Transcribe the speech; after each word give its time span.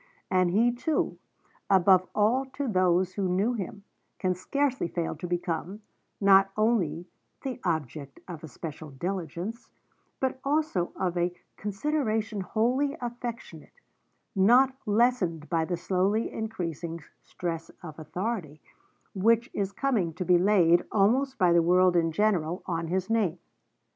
And 0.31 0.49
he, 0.49 0.71
too, 0.71 1.19
above 1.69 2.07
all 2.15 2.45
to 2.53 2.67
those 2.67 3.13
who 3.13 3.29
knew 3.29 3.53
him, 3.53 3.83
can 4.17 4.33
scarcely 4.33 4.87
fail 4.87 5.15
to 5.17 5.27
become, 5.27 5.83
not 6.19 6.49
only 6.57 7.05
'the 7.43 7.61
object 7.63 8.19
of 8.27 8.43
a 8.43 8.47
special 8.47 8.89
diligence,' 8.89 9.69
but 10.19 10.39
also 10.43 10.91
of 10.95 11.15
'a 11.17 11.35
consideration 11.55 12.41
wholly 12.41 12.97
affectionate,' 12.99 13.79
not 14.35 14.73
lessened 14.87 15.47
by 15.51 15.65
the 15.65 15.77
slowly 15.77 16.31
increasing 16.31 17.01
'stress 17.21 17.69
of 17.83 17.99
authority' 17.99 18.59
which 19.13 19.51
is 19.53 19.71
coming 19.71 20.13
to 20.15 20.25
be 20.25 20.39
laid, 20.39 20.83
almost 20.91 21.37
by 21.37 21.53
the 21.53 21.61
world 21.61 21.95
in 21.95 22.11
general, 22.11 22.63
on 22.65 22.87
his 22.87 23.07
name. 23.07 23.37